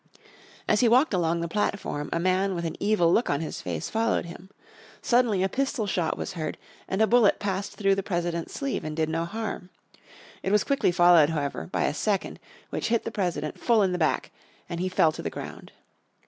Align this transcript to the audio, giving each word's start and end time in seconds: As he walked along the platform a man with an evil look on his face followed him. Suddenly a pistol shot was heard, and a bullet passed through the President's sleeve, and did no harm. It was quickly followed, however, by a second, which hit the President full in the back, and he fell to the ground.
As 0.67 0.79
he 0.79 0.89
walked 0.89 1.13
along 1.13 1.41
the 1.41 1.47
platform 1.47 2.09
a 2.11 2.19
man 2.19 2.55
with 2.55 2.65
an 2.65 2.75
evil 2.79 3.13
look 3.13 3.29
on 3.29 3.39
his 3.39 3.61
face 3.61 3.87
followed 3.87 4.25
him. 4.25 4.49
Suddenly 4.99 5.43
a 5.43 5.47
pistol 5.47 5.85
shot 5.85 6.17
was 6.17 6.33
heard, 6.33 6.57
and 6.87 7.03
a 7.03 7.05
bullet 7.05 7.37
passed 7.37 7.75
through 7.75 7.93
the 7.93 8.01
President's 8.01 8.55
sleeve, 8.55 8.83
and 8.83 8.97
did 8.97 9.09
no 9.09 9.25
harm. 9.25 9.69
It 10.41 10.51
was 10.51 10.63
quickly 10.63 10.91
followed, 10.91 11.29
however, 11.29 11.67
by 11.71 11.83
a 11.83 11.93
second, 11.93 12.39
which 12.71 12.87
hit 12.87 13.03
the 13.05 13.11
President 13.11 13.59
full 13.59 13.83
in 13.83 13.91
the 13.91 13.99
back, 13.99 14.31
and 14.67 14.79
he 14.79 14.89
fell 14.89 15.11
to 15.11 15.21
the 15.21 15.29
ground. 15.29 15.71